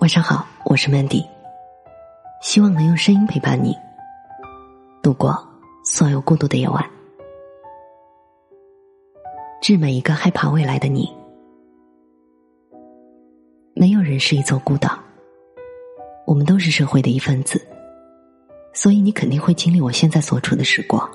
[0.00, 1.22] 晚上好，我是 Mandy，
[2.40, 3.76] 希望能用声音陪伴你
[5.02, 5.36] 度过
[5.84, 6.82] 所有孤独的夜晚。
[9.60, 11.06] 致每一个害怕未来的你，
[13.74, 14.98] 没有人是一座孤岛，
[16.26, 17.60] 我们都是社会的一份子，
[18.72, 21.06] 所以你肯定会经历我现在所处的时光。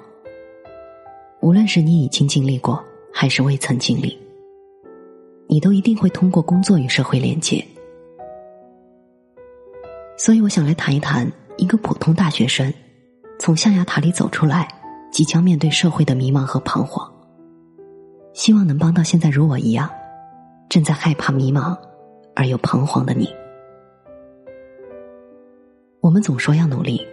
[1.41, 4.15] 无论是你已经经历过，还是未曾经历，
[5.47, 7.65] 你都一定会通过工作与社会连接。
[10.17, 12.73] 所以，我想来谈一谈一个普通大学生
[13.37, 14.67] 从象牙塔里走出来，
[15.11, 17.11] 即将面对社会的迷茫和彷徨。
[18.33, 19.89] 希望能帮到现在如我一样
[20.69, 21.77] 正在害怕、迷茫
[22.33, 23.27] 而又彷徨的你。
[25.99, 27.05] 我们总说要努力，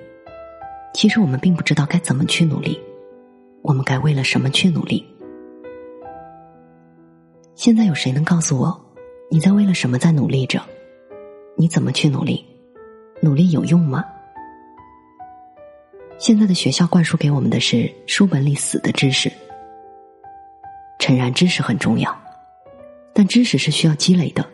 [0.94, 2.78] 其实我们并不知道该怎么去努力，
[3.62, 5.04] 我们该为了什么去努力？
[7.54, 8.80] 现在有谁能告诉我，
[9.28, 10.60] 你在为了什么在努力着？
[11.56, 12.44] 你怎么去努力？
[13.22, 14.04] 努力有用吗？
[16.18, 19.30] 现在的学校灌输给我们的是书本里死的知识。
[20.98, 22.12] 诚然，知识很重要，
[23.14, 24.44] 但知识是需要积累的，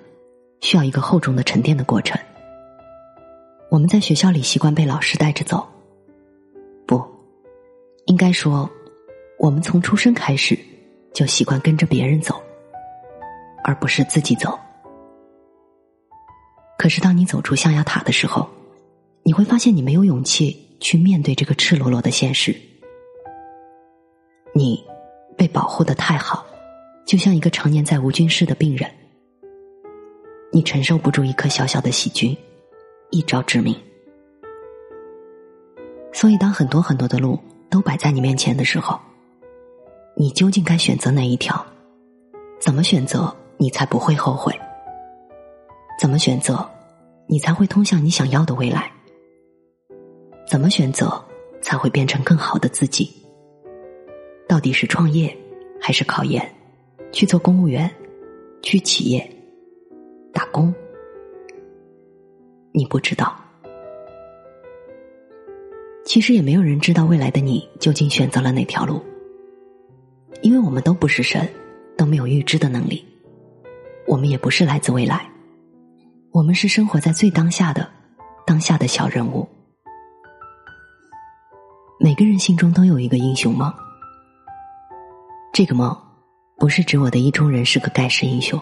[0.60, 2.20] 需要一个厚重的沉淀的过程。
[3.70, 5.66] 我们在学校里习惯被老师带着走，
[6.86, 7.02] 不，
[8.04, 8.70] 应该说，
[9.38, 10.58] 我们从出生开始
[11.14, 12.38] 就习惯跟着别人走，
[13.64, 14.58] 而不是自己走。
[16.78, 18.48] 可是，当你走出象牙塔的时候，
[19.28, 22.56] 你会发现，你没有勇气去面对这个赤裸裸的现实。
[24.54, 24.82] 你
[25.36, 26.46] 被保护的太好，
[27.06, 28.90] 就像一个常年在无菌室的病人。
[30.50, 32.34] 你承受不住一颗小小的细菌，
[33.10, 33.76] 一招致命。
[36.10, 38.98] 所以，当很多很多的路都摆在你面前的时候，
[40.16, 41.62] 你究竟该选择哪一条？
[42.58, 44.58] 怎么选择，你才不会后悔？
[46.00, 46.66] 怎么选择，
[47.26, 48.90] 你才会通向你想要的未来？
[50.48, 51.22] 怎么选择
[51.60, 53.10] 才会变成更好的自己？
[54.48, 55.36] 到底是创业
[55.78, 56.42] 还是考研？
[57.12, 57.90] 去做公务员？
[58.62, 59.30] 去企业
[60.32, 60.74] 打工？
[62.72, 63.36] 你不知道。
[66.06, 69.02] 其实也没有人知道未来的你究竟选择了哪条路，
[70.40, 71.46] 因为我们都不是神，
[71.94, 73.04] 都没有预知的能力。
[74.06, 75.30] 我们也不是来自未来，
[76.30, 77.86] 我们是生活在最当下的
[78.46, 79.46] 当下的小人物。
[82.00, 83.74] 每个人心中都有一个英雄梦，
[85.52, 85.96] 这个梦
[86.56, 88.60] 不是指我的意中人是个盖世英雄，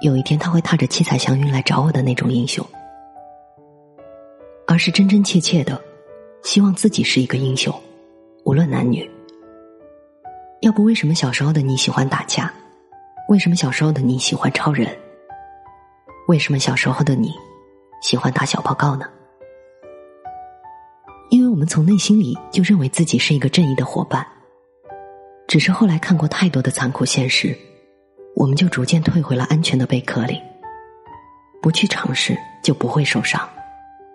[0.00, 2.66] 有一天他会踏着七彩祥云来找我的那种英雄，
[4.66, 5.80] 而是真真切切的
[6.42, 7.72] 希望自己是一个英雄，
[8.44, 9.08] 无论男女。
[10.62, 12.52] 要不为什么小时候的你喜欢打架？
[13.28, 14.88] 为什么小时候的你喜欢超人？
[16.26, 17.32] 为什么小时候的你
[18.02, 19.06] 喜欢打小报告呢？
[21.54, 24.26] 我们从内心里就认为自己是一个正义的伙伴，
[25.46, 27.56] 只是后来看过太多的残酷现实，
[28.34, 30.42] 我们就逐渐退回了安全的贝壳里。
[31.62, 33.48] 不去尝试就不会受伤，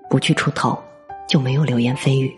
[0.09, 0.77] 不去出头
[1.29, 2.37] 就没有流言蜚语。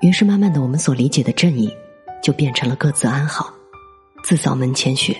[0.00, 1.72] 于是慢慢的，我们所理解的正义，
[2.20, 3.54] 就变成了各自安好，
[4.24, 5.16] 自扫门前雪。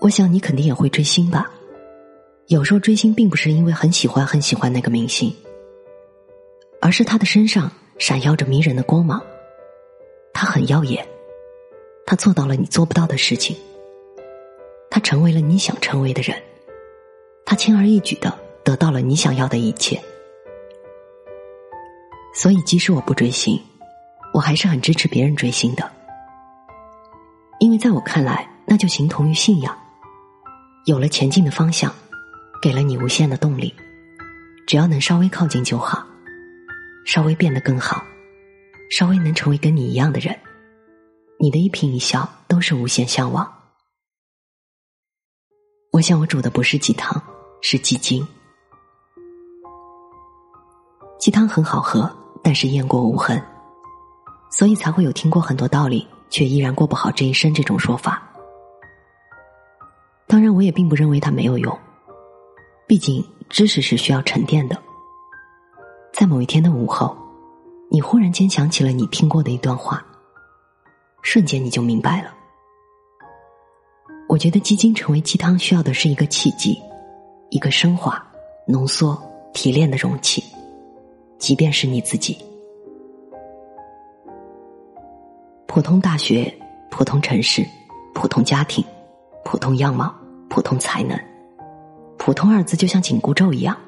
[0.00, 1.48] 我想你肯定也会追星吧。
[2.48, 5.34] 有时候追星并不是因为很喜欢很喜欢那个明星，
[6.80, 7.68] 而是他的身上
[7.98, 9.20] 闪耀着迷人的光芒，
[10.32, 11.04] 他很耀眼，
[12.06, 13.56] 他做到了你做不到的事情，
[14.88, 16.40] 他成为了你想成为的人，
[17.44, 20.00] 他轻而易举的得到了你想要的一切。
[22.32, 23.60] 所以，即使我不追星，
[24.32, 25.90] 我还是很支持别人追星的，
[27.58, 29.76] 因为在我看来，那就形同于信仰，
[30.84, 31.92] 有了前进的方向。
[32.66, 33.72] 给了你无限的动力，
[34.66, 36.04] 只要能稍微靠近就好，
[37.04, 38.04] 稍微变得更好，
[38.90, 40.36] 稍微能成为跟你一样的人，
[41.38, 43.48] 你的一颦一笑都是无限向往。
[45.92, 47.22] 我想我煮的不是鸡汤，
[47.62, 48.26] 是鸡精。
[51.20, 52.12] 鸡汤很好喝，
[52.42, 53.40] 但是雁过无痕，
[54.50, 58.20] 所以才会有听过很多道理，却依然过不好这一生这种说法。
[60.26, 61.78] 当然，我也并不认为它没有用。
[62.88, 64.80] 毕竟，知识是需要沉淀的。
[66.12, 67.16] 在某一天的午后，
[67.90, 70.04] 你忽然间想起了你听过的一段话，
[71.20, 72.32] 瞬间你就明白了。
[74.28, 76.80] 我觉得鸡精成为鸡汤需要的是一个契机，
[77.50, 78.24] 一个升华、
[78.68, 79.20] 浓缩、
[79.52, 80.42] 提炼的容器，
[81.38, 82.38] 即便是你自己。
[85.66, 86.56] 普通大学，
[86.88, 87.66] 普通城市，
[88.14, 88.84] 普通家庭，
[89.44, 90.14] 普通样貌，
[90.48, 91.20] 普通才能。
[92.26, 93.78] 普通二字就像紧箍咒一样，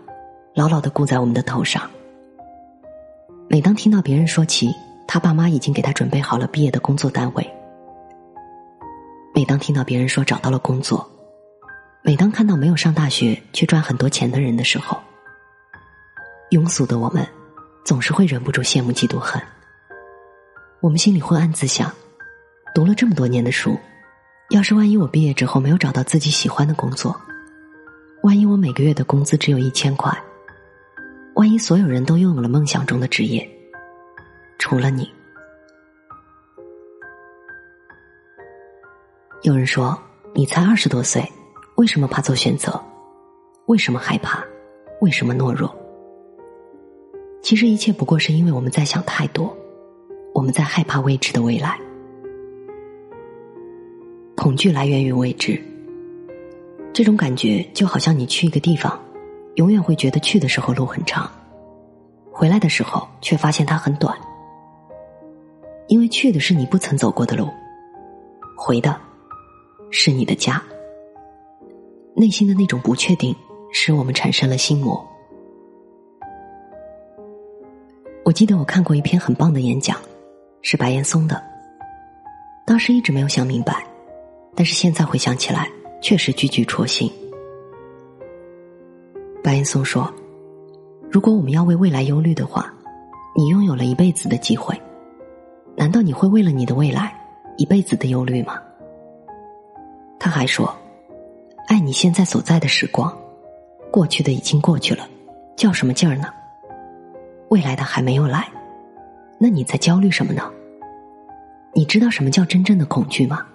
[0.54, 1.90] 牢牢的箍在我们的头上。
[3.48, 4.72] 每当听到别人说起
[5.08, 7.52] 他爸妈已经给他准备好了毕业的工作单位，
[9.34, 11.04] 每当听到别人说找到了工作，
[12.00, 14.96] 每当看到没有上大学却赚很多钱的人的时候，
[16.52, 17.26] 庸俗的我们
[17.84, 19.42] 总是会忍不住羡慕、嫉妒、恨。
[20.78, 21.92] 我们心里会暗自想：
[22.72, 23.76] 读了这么多年的书，
[24.50, 27.20] 要是万一我毕业之后没有找到自己喜欢的工作，
[28.22, 30.12] 万一我每个月的工资只有一千块，
[31.34, 33.48] 万一所有人都拥有了梦想中的职业，
[34.58, 35.08] 除了你。
[39.42, 39.96] 有人说
[40.34, 41.24] ：“你才二十多岁，
[41.76, 42.78] 为什么怕做选择？
[43.66, 44.44] 为什么害怕？
[45.00, 45.72] 为什么懦弱？”
[47.40, 49.56] 其实一切不过是因为我们在想太多。
[50.34, 51.78] 我们在害怕未知的未来，
[54.36, 55.60] 恐惧来源于未知。
[56.98, 59.00] 这种感觉就好像你去一个地方，
[59.54, 61.30] 永远会觉得去的时候路很长，
[62.32, 64.18] 回来的时候却发现它很短，
[65.86, 67.48] 因为去的是你不曾走过的路，
[68.56, 69.00] 回的
[69.92, 70.60] 是你的家。
[72.16, 73.32] 内心的那种不确定，
[73.72, 75.08] 使我们产生了心魔。
[78.24, 79.96] 我记得我看过一篇很棒的演讲。
[80.62, 81.40] 是白岩松的，
[82.66, 83.86] 当时一直没有想明白，
[84.56, 87.10] 但是现在回想起来，确实句句戳心。
[89.42, 90.12] 白岩松说
[91.10, 92.72] ：“如果我们要为未来忧虑的话，
[93.36, 94.78] 你拥有了一辈子的机会，
[95.76, 97.14] 难道你会为了你的未来
[97.56, 98.60] 一辈子的忧虑吗？”
[100.18, 100.74] 他还说
[101.68, 103.16] ：“爱你现在所在的时光，
[103.90, 105.08] 过去的已经过去了，
[105.56, 106.28] 较什么劲儿呢？
[107.48, 108.46] 未来的还没有来。”
[109.40, 110.50] 那你在焦虑什么呢？
[111.72, 113.46] 你知道什么叫真正的恐惧吗？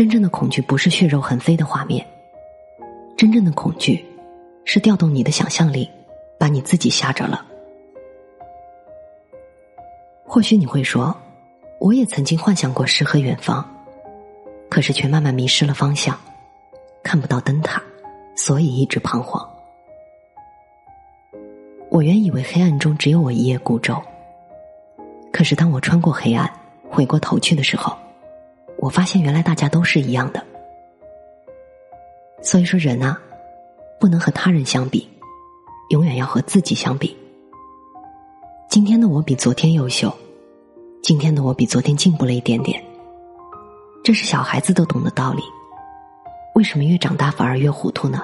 [0.00, 2.02] 真正的恐惧不是血肉横飞的画面，
[3.18, 4.02] 真正的恐惧
[4.64, 5.90] 是调动你的想象力，
[6.38, 7.44] 把你自己吓着了。
[10.24, 11.14] 或许你会说，
[11.78, 13.62] 我也曾经幻想过诗和远方，
[14.70, 16.18] 可是却慢慢迷失了方向，
[17.02, 17.82] 看不到灯塔，
[18.34, 19.46] 所以一直彷徨。
[21.90, 24.02] 我原以为黑暗中只有我一叶孤舟。
[25.30, 26.50] 可是，当我穿过黑暗，
[26.88, 27.94] 回过头去的时候，
[28.80, 30.42] 我发现原来大家都是一样的。
[32.40, 33.20] 所以说，人啊，
[34.00, 35.06] 不能和他人相比，
[35.90, 37.14] 永远要和自己相比。
[38.70, 40.10] 今天的我比昨天优秀，
[41.02, 42.82] 今天的我比昨天进步了一点点，
[44.02, 45.42] 这是小孩子都懂的道理。
[46.54, 48.22] 为什么越长大反而越糊涂呢？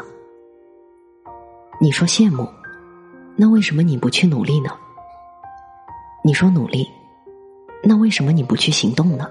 [1.79, 2.49] 你说羡慕，
[3.37, 4.71] 那为什么你不去努力呢？
[6.25, 6.89] 你说努力，
[7.85, 9.31] 那为什么你不去行动呢？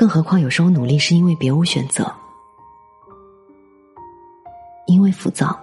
[0.00, 2.10] 更何况有时候努力是因为别无选择，
[4.86, 5.54] 因为浮躁，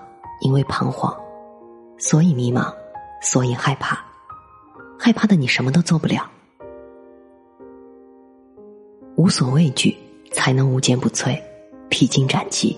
[0.42, 1.12] 因为彷徨，
[1.98, 2.72] 所以迷茫，
[3.20, 3.98] 所以害怕，
[5.00, 6.30] 害怕的你什么都做不了。
[9.16, 9.98] 无所畏惧，
[10.32, 11.42] 才能无坚不摧，
[11.90, 12.78] 披荆斩棘。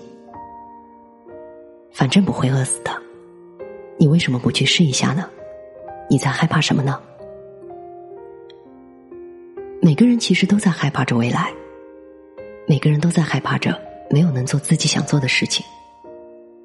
[1.92, 2.90] 反正不会饿死的，
[3.98, 5.28] 你为什么不去试一下呢？
[6.08, 6.98] 你在害怕什么呢？
[9.82, 11.50] 每个人其实都在害怕着未来，
[12.66, 13.80] 每个人都在害怕着
[14.10, 15.64] 没有能做自己想做的事情，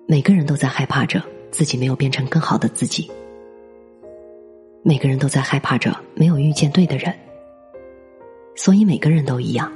[0.05, 3.09] 每个人都在害怕着自己没有变成更好的自己，
[4.83, 7.17] 每个人都在害怕着没有遇见对的人，
[8.53, 9.71] 所以每个人都一样，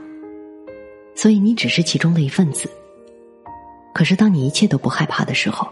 [1.16, 2.70] 所以你只是其中的一份子。
[3.94, 5.66] 可是当你一切都不害怕的时候，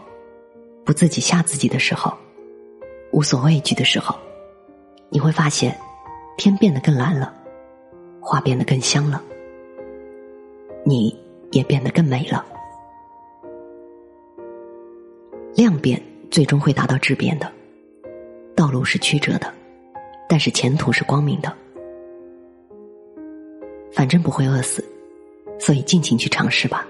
[0.85, 2.17] 不自己吓自己的时候，
[3.11, 4.17] 无所畏惧的时候，
[5.09, 5.77] 你会发现
[6.37, 7.33] 天变得更蓝了。
[8.29, 9.23] 花变得更香了，
[10.83, 11.17] 你
[11.51, 12.45] 也变得更美了。
[15.55, 17.49] 量变最终会达到质变的，
[18.53, 19.49] 道路是曲折的，
[20.27, 21.55] 但是前途是光明的。
[23.93, 24.83] 反正不会饿死，
[25.57, 26.85] 所以尽情去尝试吧。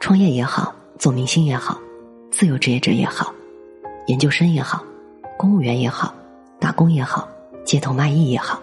[0.00, 1.80] 创业也好，做明星也好，
[2.30, 3.32] 自由职业者也好，
[4.06, 4.84] 研究生也好，
[5.38, 6.14] 公务员也好，
[6.58, 7.26] 打工也好，
[7.64, 8.60] 街头卖艺也好。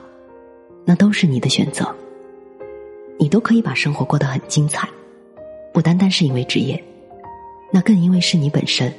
[0.90, 1.94] 那都是你的选择，
[3.20, 4.88] 你都可以把生活过得很精彩，
[5.74, 6.82] 不单单是因为职业，
[7.74, 8.90] 那更因为是你本身。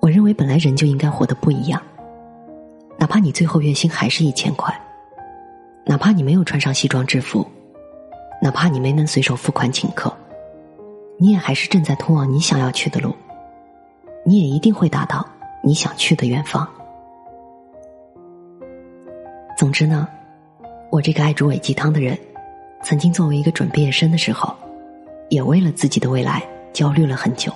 [0.00, 1.80] 我认为本来人就应该活得不一样，
[2.98, 4.76] 哪怕你最后月薪还是一千块，
[5.86, 7.46] 哪怕你没有穿上西装制服，
[8.42, 10.12] 哪怕你没能随手付款请客，
[11.16, 13.14] 你也还是正在通往你想要去的路，
[14.26, 15.24] 你也一定会达到
[15.62, 16.68] 你想去的远方。
[19.64, 20.06] 总之呢，
[20.90, 22.18] 我这个爱煮伪鸡汤的人，
[22.82, 24.54] 曾经作为一个准毕业生的时候，
[25.30, 27.50] 也为了自己的未来焦虑了很久。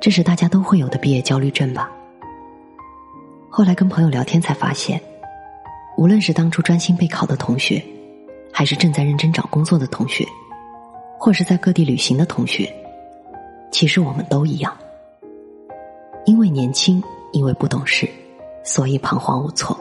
[0.00, 1.88] 这是大家都会有的毕业焦虑症吧？
[3.48, 5.00] 后来跟朋友聊天才发现，
[5.96, 7.80] 无论是当初专心备考的同学，
[8.52, 10.26] 还是正在认真找工作的同学，
[11.16, 12.68] 或是在各地旅行的同学，
[13.70, 14.76] 其实我们都一样。
[16.24, 18.10] 因为年轻，因为不懂事，
[18.64, 19.78] 所以彷徨无措，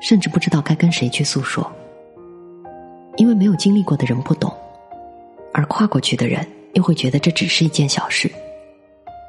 [0.00, 1.70] 甚至不知道该跟谁去诉说。
[3.16, 4.52] 因为没有经历过的人不懂，
[5.52, 8.30] 而跨过去的人又会觉得这只是一件小事，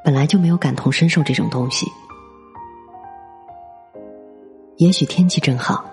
[0.04, 1.86] 本来就没有感同身受这种东西。
[4.78, 5.84] 也许天气正好，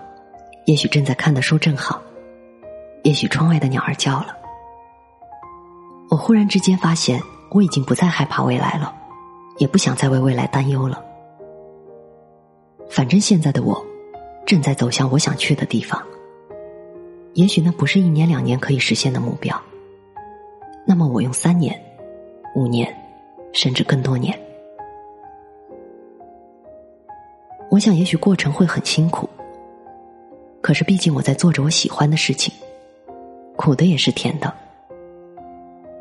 [0.65, 2.01] 也许正在看的书正好，
[3.03, 4.35] 也许窗外的鸟儿叫了。
[6.09, 7.21] 我忽然之间发现，
[7.51, 8.95] 我已经不再害怕未来了。
[9.57, 11.03] 也不想再为未来担忧了。
[12.89, 13.85] 反正现在的我，
[14.49, 16.03] 正在走向我想去的地方。
[17.35, 19.55] 也许那不是一年两年可以实现的目标。
[20.87, 21.79] 那么我用三年、
[22.55, 22.91] 五年，
[23.53, 24.35] 甚至更多年。
[27.69, 29.29] 我想，也许过程会很辛苦。
[30.61, 32.51] 可是，毕竟我在做着我喜欢的事情，
[33.55, 34.51] 苦的也是甜的。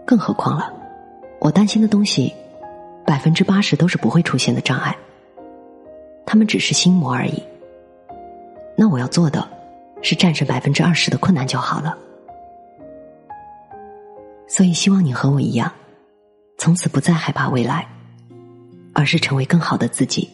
[0.06, 0.72] 更何况了，
[1.38, 2.32] 我担心的东西。
[3.04, 4.96] 百分之八十都是不会出现的障碍，
[6.24, 7.42] 他们只是心魔而已。
[8.80, 9.44] 那我要做的，
[10.02, 11.98] 是战胜百分之二十的困难就好了。
[14.46, 15.72] 所以，希望你和我一样，
[16.58, 17.88] 从此不再害怕未来，
[18.92, 20.30] 而是成为更好的自己，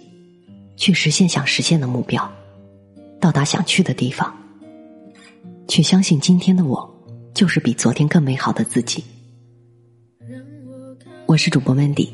[0.77, 2.31] 去实现想实现的目标，
[3.19, 4.37] 到达想去的地方，
[5.67, 6.95] 去相信今天的我，
[7.33, 9.03] 就是比昨天更美好的自己。
[11.25, 12.11] 我是主播 Mandy。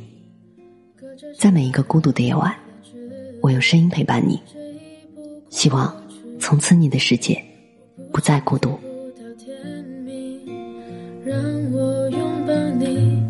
[1.37, 2.54] 在每一个孤独的夜晚，
[3.42, 4.40] 我用声音陪伴你。
[5.49, 5.92] 希望
[6.40, 7.40] 从此你的世界
[8.11, 8.70] 不再孤独。
[11.25, 11.37] 让
[11.73, 13.23] 我拥抱你，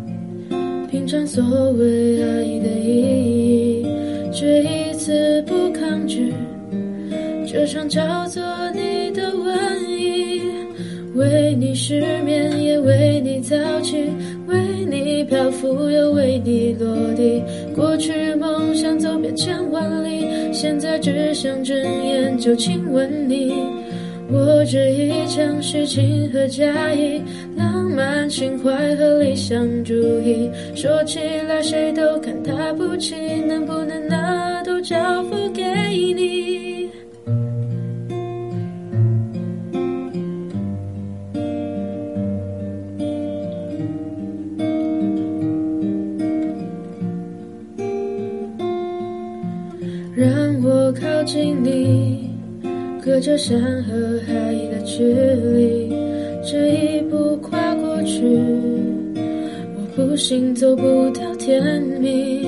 [0.89, 3.85] 品尝所谓爱的意义，
[4.31, 6.33] 这一次不抗拒。
[7.45, 8.41] 这场叫做
[8.71, 10.41] 你的瘟疫，
[11.13, 14.09] 为你失眠，也为你早起。
[14.47, 17.41] 为你漂浮又为你落地，
[17.75, 20.25] 过去梦想走遍千万里，
[20.61, 21.75] 现在只想睁
[22.05, 23.51] 眼就亲吻你。
[24.29, 27.19] 我这一腔虚情和假意，
[27.57, 29.91] 浪漫情怀和理想主
[30.21, 33.15] 义，说起来谁都看他不起，
[33.47, 35.63] 能不能拿都交付给
[36.13, 36.91] 你？
[51.31, 52.29] 心里，
[53.01, 54.33] 隔着山和海
[54.69, 55.89] 的距离，
[56.43, 58.21] 这一步跨过去，
[59.15, 62.45] 我不信走不到天明。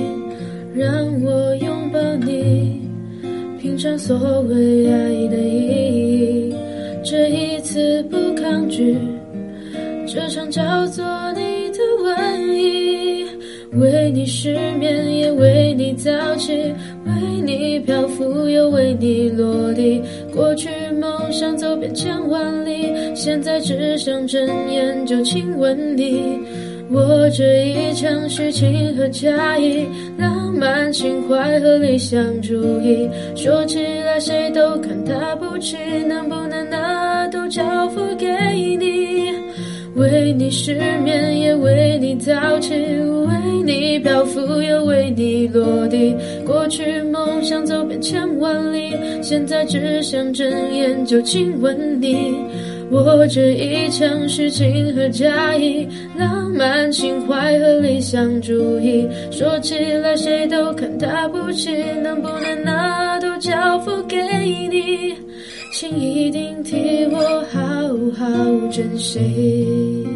[0.74, 0.86] 让
[1.22, 2.82] 我拥抱你，
[3.58, 4.98] 品尝所谓爱
[5.28, 6.54] 的意义，
[7.02, 8.98] 这一次不抗拒，
[10.06, 13.24] 这场叫做你的瘟疫，
[13.80, 16.52] 为你失眠，也为你早起。
[17.20, 20.02] 为你漂浮，又为你落地。
[20.34, 20.68] 过去
[21.00, 26.38] 梦想走遍千万里，现在只想睁眼就亲吻你。
[26.90, 29.86] 我这一腔虚情和假意，
[30.18, 32.52] 浪漫情怀和理想主
[32.82, 36.68] 义，说起来谁都看他不起，能不能
[40.14, 46.14] 为你失眠，也为你早起，为你漂浮，又为你落地。
[46.46, 52.32] 过去梦想走遍千万里，现在只想睁眼就亲吻你。
[52.92, 61.72] 我这一腔虚情和假意，浪漫情怀和理想主义，说起来谁都看他不起，
[62.04, 64.16] 能不能拿都交付给
[64.70, 65.12] 你？
[65.76, 67.58] 请一定替我好
[68.16, 70.06] 好珍惜。